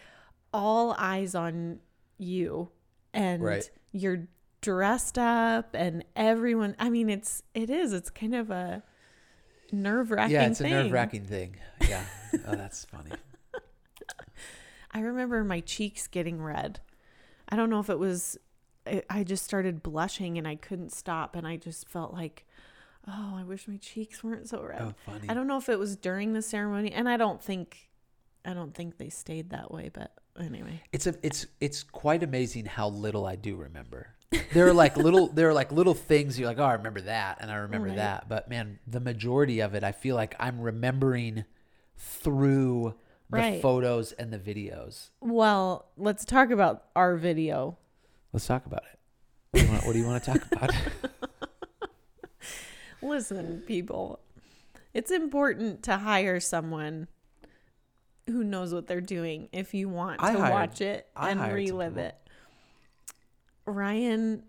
[0.53, 1.81] all eyes on
[2.19, 2.71] you,
[3.15, 3.71] and Right.
[3.93, 4.29] you're
[4.61, 6.75] dressed up, and everyone.
[6.79, 7.93] I mean, it's it is.
[7.93, 8.83] It's kind of a
[9.73, 10.35] nerve wracking.
[10.35, 11.57] yeah, it's a nerve wracking thing.
[11.89, 12.05] Yeah,
[12.47, 13.11] oh, that's funny.
[14.91, 16.81] I remember my cheeks getting red.
[17.49, 18.39] I don't know if it was,
[18.87, 21.37] I I just started blushing and I couldn't stop.
[21.37, 22.47] And I just felt like,
[23.07, 24.81] oh, I wish my cheeks weren't so red.
[24.81, 25.29] Oh, funny.
[25.29, 26.91] I don't know if it was during the ceremony.
[26.93, 27.88] And I don't think,
[28.49, 29.91] I don't think they stayed that way.
[29.93, 30.81] But anyway.
[30.91, 34.09] It's a, it's, it's quite amazing how little I do remember.
[34.55, 37.39] There are like little, there are like little things you're like, oh, I remember that,
[37.41, 37.97] and I remember Right.
[37.97, 38.29] that.
[38.29, 41.45] But man, the majority of it, I feel like I'm remembering
[41.97, 42.95] through
[43.31, 43.61] the Right.
[43.63, 45.11] photos and the videos.
[45.21, 47.77] Well, let's talk about our video.
[48.33, 48.99] Let's talk about it.
[49.51, 50.75] What do you want, what do you want to talk about?
[53.03, 54.21] Listen, people,
[54.95, 57.09] it's important to hire someone
[58.29, 62.15] who knows what they're doing if you want to hired- watch it and relive it.
[63.67, 64.45] Ryan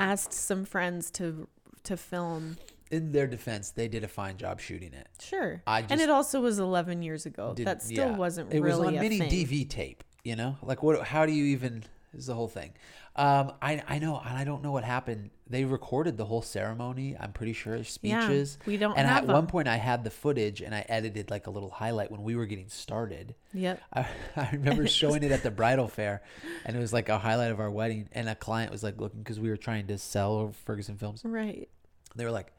[0.00, 1.48] asked some friends to
[1.84, 2.56] to film.
[2.90, 5.08] In their defense, they did a fine job shooting it.
[5.20, 5.62] Sure.
[5.66, 7.52] I and it also was 11 years ago.
[7.54, 8.16] did- that still yeah.
[8.16, 9.30] wasn't It was really on a mini thing.
[9.30, 10.04] DV tape.
[10.22, 11.06] You know, like what?
[11.06, 11.84] How do you even?
[12.14, 12.72] This is the whole thing.
[13.16, 15.30] Um, I I know, and I don't know what happened.
[15.48, 17.16] They recorded the whole ceremony.
[17.18, 18.58] I'm pretty sure speeches.
[18.66, 21.50] we don't And at one point, I had the footage, and I edited like a
[21.50, 23.34] little highlight when we were getting started.
[23.52, 23.80] Yep.
[23.92, 26.22] I, I remember showing it at the bridal fair,
[26.64, 28.08] and it was like a highlight of our wedding.
[28.12, 31.22] And a client was like looking because we were trying to sell Ferguson Films.
[31.24, 31.68] Right.
[32.14, 32.52] They were like,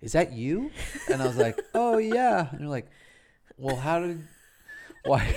[0.00, 0.70] "Is that you?"
[1.10, 2.86] And I was like, "Oh yeah." And they're like,
[3.56, 4.22] "Well, how did?
[5.04, 5.34] Why?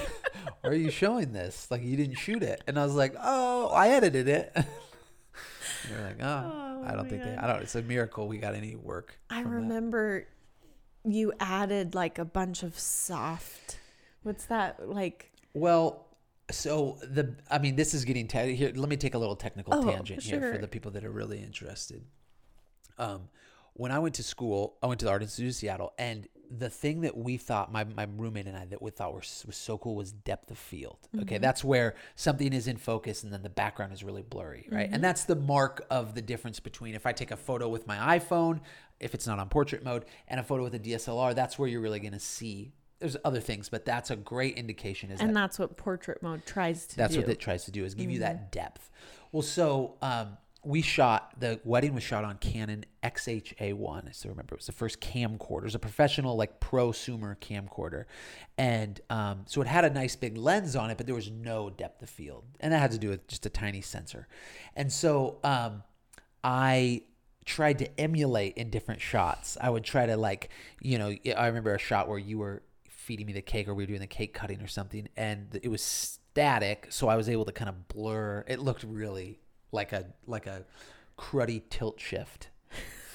[0.62, 1.70] Why are you showing this?
[1.70, 4.52] Like you didn't shoot it?" And I was like, "Oh, I edited it."
[5.90, 7.36] they're like, "Oh, Oh, I don't think they.
[7.36, 7.62] I don't.
[7.62, 9.58] It's a miracle we got any work." I from that.
[9.58, 10.28] remember
[11.04, 13.80] you added like a bunch of soft.
[14.24, 15.32] What's that like?
[15.54, 16.08] Well,
[16.52, 18.72] so the I mean, this is getting te- here.
[18.76, 21.42] Let me take a little technical Oh, tangent here for the people that are really
[21.42, 22.04] interested.
[22.98, 23.30] Um,
[23.74, 26.70] when I went to school, I went to the Art Institute of Seattle, and the
[26.70, 29.78] thing that we thought my, my roommate and I that we thought were, was so
[29.78, 30.98] cool was depth of field.
[31.22, 34.90] Okay, that's where something is in focus and then the background is really blurry, right?
[34.92, 38.18] And that's the mark of the difference between if I take a photo with my
[38.20, 38.62] iPhone,
[39.00, 41.82] if it's not on portrait mode, and a photo with a DSLR, that's where you're
[41.82, 42.72] really going to see.
[43.00, 45.12] There's other things, but that's a great indication.
[45.12, 47.20] Is that And that's what portrait mode tries to that's do.
[47.22, 48.24] what it tries to do is give you Mm-hmm.
[48.24, 48.90] that depth.
[49.34, 54.08] Well, so um, we shot the wedding was shot on Canon XHA1.
[54.08, 55.62] I still remember it was the first camcorder.
[55.62, 58.06] It was a professional like prosumer camcorder,
[58.58, 61.70] and um, so it had a nice big lens on it, but there was no
[61.70, 64.28] depth of field, and that had to do with just a tiny sensor.
[64.76, 65.84] And so um,
[66.44, 67.04] I
[67.46, 69.58] tried to emulate in different shots.
[69.62, 70.50] I would try to like,
[70.82, 73.84] you know, I remember a shot where you were feeding me the cake or we
[73.84, 77.46] were doing the cake cutting or something and it was static, so I was able
[77.46, 78.44] to kind of blur.
[78.48, 79.40] It looked really
[79.76, 80.66] like a like a
[81.18, 82.50] cruddy tilt shift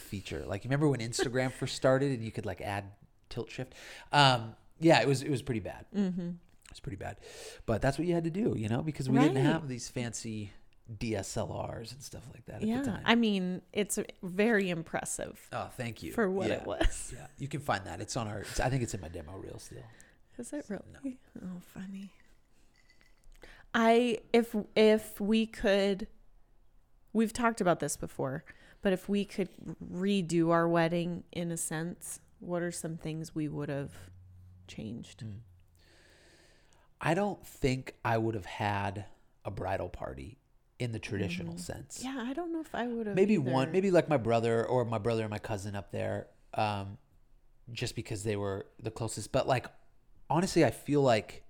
[0.09, 0.45] feature.
[0.47, 2.85] Like you remember when Instagram first started and you could like add
[3.29, 3.75] tilt shift?
[4.13, 5.87] Um yeah, it was it was pretty bad.
[5.97, 6.31] Mm-hmm.
[6.71, 7.17] It's pretty bad.
[7.67, 10.53] But that's what you had to do, you know, because we didn't have these fancy
[10.99, 12.83] DSLRs and stuff like that at the yeah.
[12.83, 13.03] time.
[13.05, 16.55] I mean, it's very impressive Oh, thank you for what Yeah.
[16.55, 17.13] it was.
[17.17, 18.01] Yeah, you can find that.
[18.01, 18.41] It's on our.
[18.41, 19.83] It's, I think it's in my demo reel still.
[20.39, 21.19] Is it really?
[21.43, 22.11] Oh, funny.
[23.75, 26.09] I if if we could
[27.13, 28.45] we've talked about this before,
[28.83, 29.49] but if we could
[29.93, 33.93] redo our wedding in a sense, what are some things we would have
[34.67, 35.25] changed?
[35.25, 35.41] Mm.
[37.01, 39.07] I don't think I would have had
[39.45, 40.39] a bridal party
[40.79, 42.01] in the traditional sense.
[42.03, 44.85] Yeah, I don't know if I would have maybe one, maybe like my brother or
[44.85, 46.99] my brother and my cousin up there, um,
[47.73, 49.33] just because they were the closest.
[49.33, 49.67] But like,
[50.29, 51.45] honestly, I feel like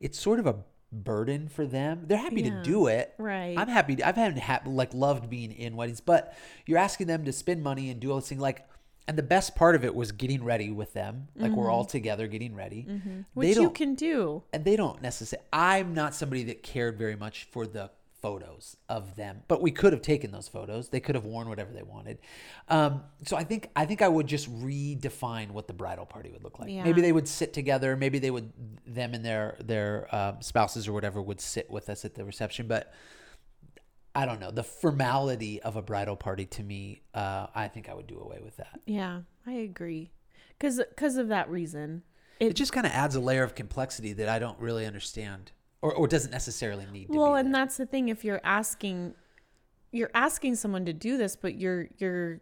[0.00, 0.56] it's sort of a
[1.04, 2.04] burden for them.
[2.06, 2.50] They're happy Yeah.
[2.56, 3.14] to do it.
[3.18, 3.54] Right.
[3.56, 4.02] I'm happy.
[4.02, 6.34] I've had hap- like loved being in weddings, but
[6.66, 8.38] you're asking them to spend money and do all this thing.
[8.40, 8.66] Like,
[9.08, 11.28] and the best part of it was getting ready with them.
[11.36, 12.86] Like we're all together getting ready.
[12.88, 13.20] Mm-hmm.
[13.34, 14.42] which you don't, can do.
[14.52, 15.46] and they don't necessarily.
[15.52, 17.90] I'm not somebody that cared very much for the
[18.26, 20.88] photos of them, but we could have taken those photos.
[20.88, 22.18] They could have worn whatever they wanted.
[22.68, 26.42] Um, so I think I think I would just redefine what the bridal party would
[26.42, 26.68] look like.
[26.68, 26.82] Yeah.
[26.82, 27.96] Maybe they would sit together.
[27.96, 28.52] Maybe they would
[28.84, 32.66] them and their their um, spouses or whatever would sit with us at the reception,
[32.66, 32.92] but.
[34.18, 37.02] I don't know the formality of a bridal party to me.
[37.12, 38.80] Uh, I think I would do away with that.
[38.86, 40.10] Yeah, I agree.
[40.58, 42.02] Cuz cuz of that reason.
[42.40, 45.52] It just kind of adds a layer of complexity that I don't really understand,
[45.86, 47.06] or, or doesn't necessarily need.
[47.06, 47.60] To well and there.
[47.62, 49.14] that's the thing if you're asking
[49.92, 52.40] you're asking someone to do this but you're you're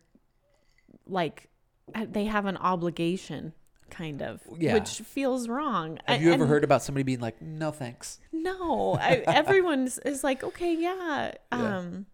[1.06, 1.48] like
[1.94, 3.52] uh, they have an obligation
[3.90, 4.74] kind of Yeah.
[4.74, 8.18] which feels wrong Have you ever heard about somebody being like, "No, thanks"?
[8.32, 11.78] no I, everyone is like okay yeah Yeah.
[11.78, 12.06] um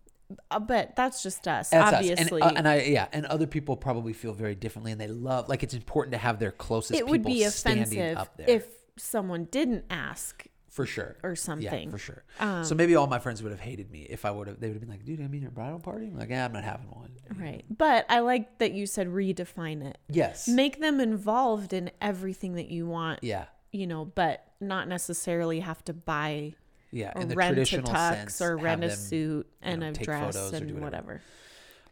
[0.50, 1.94] uh, but that's just us That's us.
[1.94, 5.08] obviously And, uh, and I yeah, and other people probably feel very differently, and they
[5.08, 6.98] love like it's important to have their closest.
[7.00, 8.66] it would be offensive up there if
[8.96, 12.22] someone didn't ask for sure or something Yeah, for sure.
[12.38, 14.60] Um, so maybe all my friends would have hated me if I would have.
[14.60, 16.52] They would have been like, "Dude, I mean your bridal party." I'm like, "Yeah, I'm
[16.52, 20.48] not having one." right but i like that you said redefine it Yes.
[20.48, 23.44] make them involved in everything that you want yeah.
[23.70, 26.54] you know, but not necessarily have to buy
[26.90, 27.12] Yeah.
[27.14, 29.92] or In the rent a tux sense, or rent a them- suit and know, a
[29.92, 31.06] dress photos or do and whatever.
[31.06, 31.22] whatever.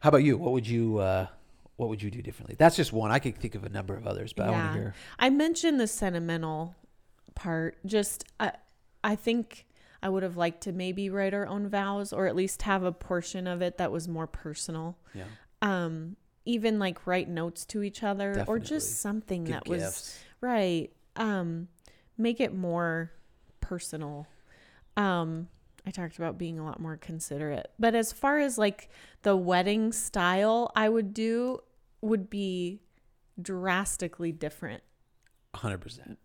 [0.00, 0.36] How about you?
[0.38, 0.98] What would you?
[0.98, 1.26] uh
[1.76, 2.56] What would you do differently?
[2.58, 3.10] That's just one.
[3.12, 4.94] I could think of a number of others, but I want to hear.
[5.20, 6.74] I mentioned the sentimental
[7.36, 7.76] part.
[7.86, 8.52] Just I,
[9.02, 9.66] I think
[10.02, 12.92] I would have liked to maybe write our own vows or at least have a
[12.92, 14.96] portion of it that was more personal.
[15.14, 15.24] Yeah.
[15.62, 20.18] Um, even like write notes to each other or just something Give that was.
[20.40, 20.90] Right.
[21.16, 21.68] Um
[22.16, 23.12] make it more
[23.60, 24.26] personal.
[24.96, 25.48] Um
[25.86, 27.70] I talked about being a lot more considerate.
[27.78, 28.88] But as far as like
[29.22, 31.60] the wedding style I would do
[32.00, 32.80] would be
[33.40, 34.82] drastically different.
[35.54, 36.18] hundred percent.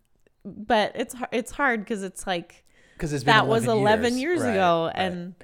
[0.44, 2.63] But it's it's hard cuz it's like
[2.94, 4.96] Because it's been that was 11 years, Right, ago right.
[4.96, 5.34] and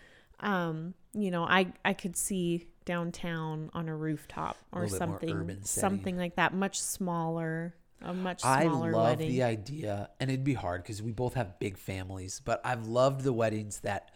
[0.40, 6.16] um you know, I I could see downtown on a rooftop or more something something
[6.16, 9.28] like that, much smaller, a much smaller I love wedding.
[9.28, 12.40] the idea, and it'd be hard because we both have big families.
[12.44, 14.10] But I've loved the weddings that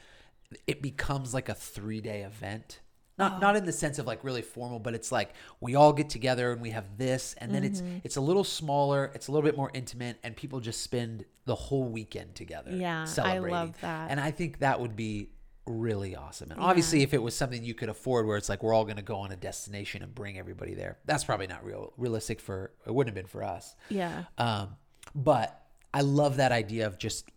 [0.67, 2.81] it becomes like a three day event.
[3.17, 6.09] Not not in the sense of like really formal, but it's like we all get
[6.11, 7.99] together and we have this, and then it's Mm-hmm.
[8.05, 11.55] it's a little smaller, it's a little bit more intimate, and people just spend the
[11.55, 12.71] whole weekend together.
[12.75, 14.11] Yeah, I love that.
[14.11, 15.31] and I think that would be
[15.67, 16.51] really awesome.
[16.51, 18.97] And obviously, if it was something you could afford, where it's like we're all going
[18.97, 22.73] to go on a destination and bring everybody there, that's probably not real realistic for.
[22.87, 23.75] It wouldn't have been for us.
[23.89, 24.25] yeah.
[24.39, 24.77] Um,
[25.15, 25.61] but
[25.93, 27.31] I love that idea of just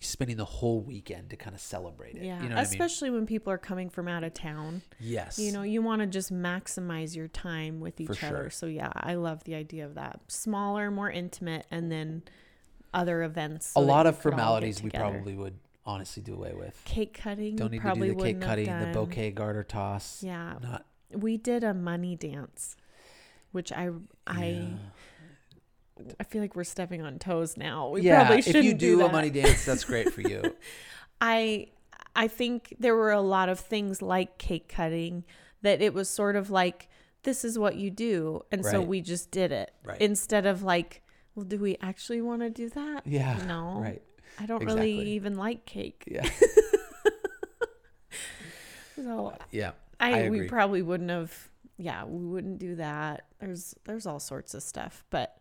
[0.00, 2.22] spending the whole weekend to kind of celebrate it.
[2.24, 2.72] Yeah, you know what I mean?
[2.72, 4.82] especially when people are coming from out of town.
[4.98, 5.38] Yes.
[5.38, 8.36] You know, you want to just maximize your time with each For other.
[8.44, 8.50] sure.
[8.50, 10.20] So yeah, I love the idea of that.
[10.28, 12.22] Smaller, more intimate, and then
[12.94, 13.66] other events.
[13.68, 16.80] so a lot of could all get formalities we probably would honestly do away with.
[16.84, 17.56] cake cutting.
[17.56, 20.22] Don't need to do the cake cutting, the bouquet garter toss.
[20.22, 22.76] Yeah, Not we did a money dance,
[23.52, 23.90] which I
[24.26, 24.66] I yeah.
[26.18, 27.88] I feel like we're stepping on toes now.
[27.90, 29.06] We yeah, probably if shouldn't if you do, that.
[29.10, 30.42] a money dance, that's great for you.
[31.20, 31.68] I
[32.16, 35.24] I think there were a lot of things like cake cutting
[35.62, 36.88] that it was sort of like
[37.22, 40.00] this is what you do and so we just did it Right.
[40.00, 41.02] instead of like
[41.34, 43.06] well do we actually want to do that?
[43.06, 43.36] Yeah.
[43.46, 43.78] No.
[43.80, 44.02] Right.
[44.38, 46.04] I don't really even like cake.
[46.10, 46.28] Yeah.
[48.96, 49.72] So Yeah.
[49.98, 53.24] I, I we probably wouldn't have yeah, we wouldn't do that.
[53.38, 55.38] There's there's all sorts of stuff, but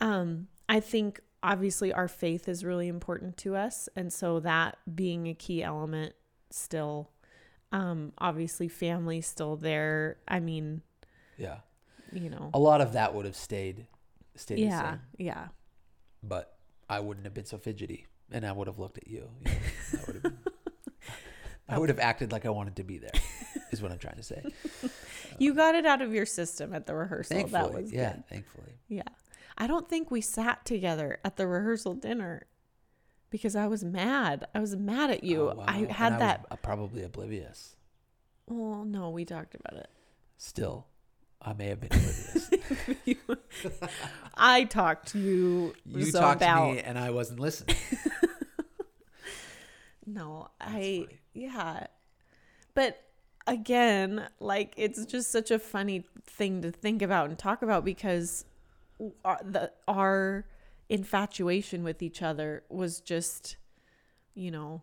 [0.00, 5.28] um I think obviously our faith is really important to us and so that being
[5.28, 6.14] a key element
[6.50, 7.10] still
[7.72, 10.16] um obviously family still there.
[10.26, 10.82] I mean,
[11.36, 11.58] Yeah.
[12.12, 12.50] you know.
[12.54, 13.86] A lot of that would have stayed
[14.36, 15.00] stayed the Yeah, same.
[15.18, 15.48] yeah.
[16.22, 16.56] But
[16.88, 19.28] I wouldn't have been so fidgety and I would have looked at you.
[19.44, 19.58] you know,
[19.92, 20.38] that would have been-
[21.68, 23.10] I would have acted like I wanted to be there.
[23.70, 24.42] Is what I'm trying to say.
[25.40, 27.36] You got it out of your system at the rehearsal.
[27.36, 28.26] Thankfully, that was yeah, good.
[28.28, 28.72] thankfully.
[28.88, 29.02] Yeah.
[29.58, 32.46] I don't think we sat together at the rehearsal dinner
[33.28, 34.46] because I was mad.
[34.54, 35.50] I was mad at you.
[35.50, 35.64] Oh, wow.
[35.66, 36.62] I had was, that.
[36.62, 37.74] probably oblivious.
[38.46, 39.88] Well, no, we talked about it.
[40.36, 40.86] Still,
[41.42, 42.50] I may have been oblivious.
[44.36, 47.76] I talked to you, you so talked about to me and I wasn't listening.
[50.06, 51.08] no, I funny.
[51.34, 51.86] yeah.
[52.74, 53.02] But
[53.48, 58.44] again, like it's just such a funny thing to think about and talk about because
[59.24, 60.46] our, the our
[60.88, 63.56] infatuation with each other was just
[64.34, 64.82] you know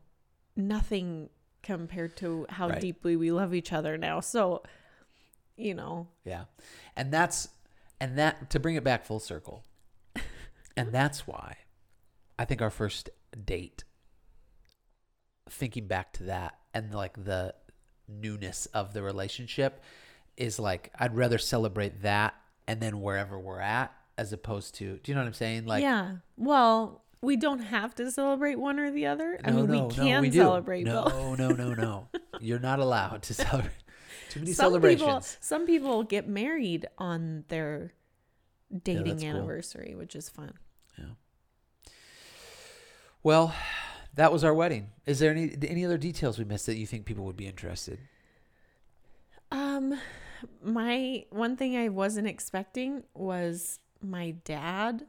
[0.56, 1.30] nothing
[1.63, 2.80] compared to how Right.
[2.80, 4.19] deeply we love each other now.
[4.19, 4.62] So,
[5.58, 6.45] you know, Yeah.
[6.95, 7.49] And that's
[7.99, 9.63] and that to bring it back full circle.
[10.78, 11.58] and that's why
[12.38, 13.10] I think our first
[13.45, 13.84] date
[15.49, 17.56] thinking back to that and like the
[18.08, 19.82] newness of the relationship
[20.38, 22.36] is like I'd rather celebrate that
[22.67, 25.65] and then wherever we're at as opposed to do you know what I'm saying?
[25.65, 26.17] Like yeah.
[26.38, 29.39] Well, we don't have to celebrate one or the other.
[29.43, 30.39] I no, mean, no, we no, can we do.
[30.39, 31.13] celebrate both.
[31.13, 32.08] No, no, no, no.
[32.39, 33.71] You're not allowed to celebrate
[34.30, 35.01] too many some celebrations.
[35.01, 37.93] people some people get married on their
[38.84, 39.28] dating cool.
[39.30, 40.54] anniversary which is fun
[40.97, 41.06] Yeah.
[43.23, 43.54] Well,
[44.15, 44.89] that was our wedding.
[45.06, 47.99] Is there any any other details we missed that you think people would be interested?
[49.51, 49.93] um
[50.63, 55.05] my one thing i wasn't expecting was my dad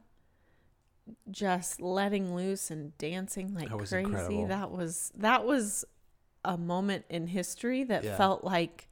[1.31, 4.47] just letting loose and dancing like That crazy incredible.
[4.47, 5.85] that was that was
[6.43, 8.17] a moment in history that Yeah.
[8.17, 8.89] felt like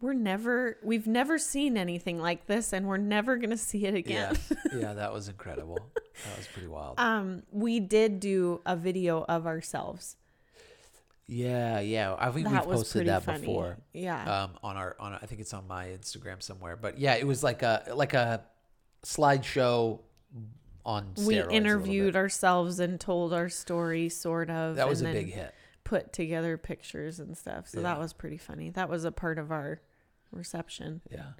[0.00, 3.94] we're never we've never seen anything like this and we're never going to see it
[3.94, 5.78] again Yeah, yeah, that was incredible.
[6.26, 6.98] That was pretty wild.
[7.00, 10.16] um we did do a video of ourselves
[11.30, 12.16] yeah, yeah.
[12.18, 13.76] I think that we've posted that funny before.
[13.92, 16.74] yeah Um, on our on I think it's on my Instagram somewhere.
[16.74, 18.44] But yeah, it was like a like a
[19.04, 20.00] slideshow
[20.84, 25.54] on we interviewed ourselves and told our story sort of That was a big hit.
[25.84, 27.82] put together pictures and stuff so Yeah.
[27.84, 29.80] that was pretty funny that was a part of our
[30.32, 31.32] reception Yeah.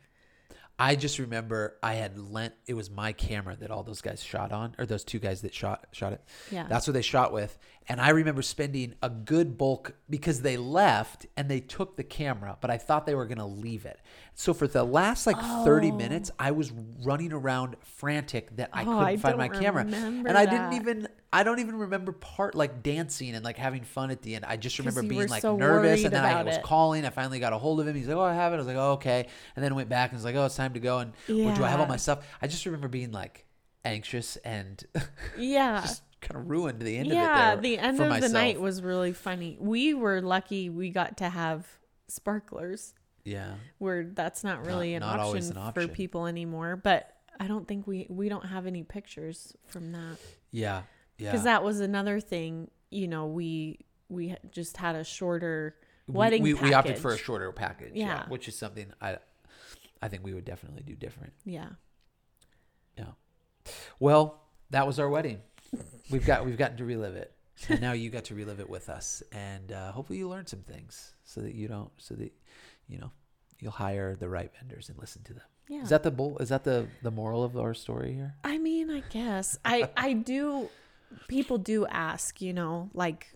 [0.80, 4.52] I just remember I had lent it was my camera that all those guys shot
[4.52, 6.20] on, or those two guys that shot shot it.
[6.52, 7.58] yeah That's what they shot with.
[7.90, 12.58] And I remember spending a good bulk because they left and they took the camera,
[12.60, 13.98] but I thought they were going to leave it.
[14.34, 15.94] So for the last like 30 Oh.
[15.96, 16.70] minutes, I was
[17.02, 19.84] running around frantic that I Oh, couldn't I find my camera.
[19.84, 24.10] And I didn't even I don't even remember part like dancing and like having fun
[24.10, 24.44] at the end.
[24.46, 26.62] I just remember being like so nervous and then I was it.
[26.62, 27.04] calling.
[27.04, 27.94] I finally got a hold of him.
[27.94, 30.10] He's like, "Oh, I have it." I was like, "Oh, okay." And then went back
[30.10, 31.98] and was like, "Oh, it's time to go." And well, do I have all my
[31.98, 32.26] stuff?
[32.40, 33.44] I just remember being like
[33.84, 34.84] anxious and
[35.38, 38.32] yeah just kind of ruined the end yeah of it there the end of myself.
[38.32, 41.66] the night was really funny we were lucky we got to have
[42.08, 42.92] sparklers
[43.24, 47.68] yeah where that's not really an, not option an for people anymore but i don't
[47.68, 50.16] think we we don't have any pictures from that
[50.50, 50.82] yeah
[51.18, 51.30] yeah.
[51.30, 53.78] because that was another thing you know we
[54.08, 55.74] we just had a shorter
[56.06, 58.06] wedding we, we opted for a shorter package yeah.
[58.06, 58.28] Yeah.
[58.28, 59.18] which is something i
[60.00, 61.32] i think we would definitely do different.
[61.44, 61.70] Yeah.
[62.96, 63.12] Yeah.
[63.98, 65.40] Well that was our wedding.
[66.10, 67.32] We've got we've gotten to relive it.
[67.68, 69.22] And now you got to relive it with us.
[69.32, 72.32] And uh, hopefully you learned some things so that you don't so that
[72.86, 73.10] you know
[73.58, 75.42] you'll hire the right vendors and listen to them.
[75.68, 75.82] Yeah.
[75.82, 78.34] Is that the bull is that the the moral of our story here?
[78.44, 79.58] I mean i guess.
[79.64, 80.70] I i do
[81.28, 83.28] people do ask, you know, like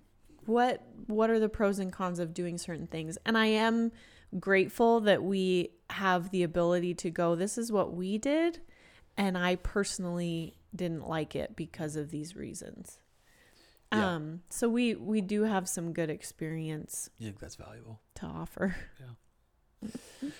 [0.47, 3.19] what what are the pros and cons of doing certain things?
[3.25, 3.93] And I am
[4.39, 8.61] grateful that we have the ability to go this is what we did
[9.19, 12.99] and I personally didn't like it because of these reasons.
[13.93, 14.15] Yeah.
[14.15, 18.01] Um so we we do have some good experience You think that's valuable?
[18.17, 18.75] to offer.
[18.99, 20.31] Yeah.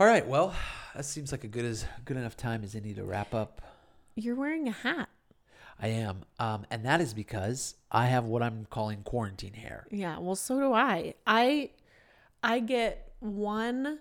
[0.00, 0.26] All right.
[0.26, 0.54] Well,
[0.94, 3.60] that seems like a good as good enough time as any to wrap up.
[4.14, 5.08] You're wearing a hat.
[5.80, 9.86] I am, um, and that is because I have what I'm calling quarantine hair.
[9.90, 11.14] Yeah, well so do I.
[11.26, 11.70] I
[12.42, 14.00] I get one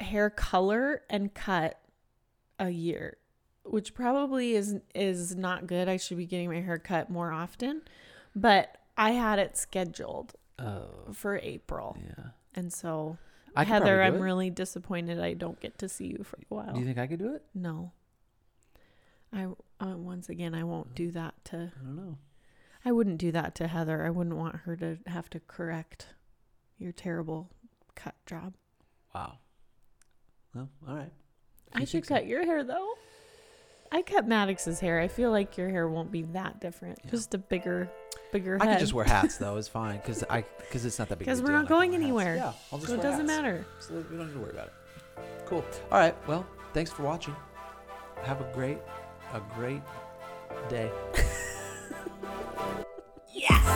[0.00, 1.78] hair color and cut
[2.58, 3.18] a year,
[3.64, 5.88] which probably is is not good.
[5.88, 7.82] I should be getting my hair cut more often,
[8.34, 11.96] but I had it scheduled Oh, for April.
[12.04, 12.24] yeah.
[12.54, 13.16] And so
[13.56, 14.20] I Heather, I'm it.
[14.20, 16.74] really disappointed I don't get to see you for a while.
[16.74, 17.44] Do you think I could do it?
[17.54, 17.92] no.
[19.32, 19.46] I
[19.80, 22.18] uh, once again I won't do that to I don't know.
[22.84, 24.04] I wouldn't do that to Heather.
[24.04, 26.06] I wouldn't want her to have to correct
[26.78, 27.50] your terrible
[27.94, 28.54] cut job.
[29.14, 29.38] Wow.
[30.54, 31.12] Well, all right.
[31.74, 32.14] I should so.
[32.14, 32.94] cut your hair though.
[33.92, 35.00] I cut Maddox's hair.
[35.00, 36.98] I feel like your hair won't be that different.
[37.04, 37.10] Yeah.
[37.10, 37.90] Just a bigger,
[38.32, 38.72] bigger I head.
[38.74, 39.56] can just wear hats though.
[39.56, 41.26] It's fine because I because it's not that big.
[41.26, 42.56] Because we're deal, not and I can going wear hats.
[42.70, 42.76] anywhere.
[42.80, 43.42] Yeah, so it doesn't hats.
[43.42, 43.66] matter.
[43.80, 44.72] So we don't need to worry about it.
[45.46, 45.64] Cool.
[45.90, 46.16] All right.
[46.28, 47.34] Well, thanks for watching.
[48.22, 48.78] Have a great,
[49.34, 49.82] a great
[50.68, 50.90] day.
[53.32, 53.70] Yes.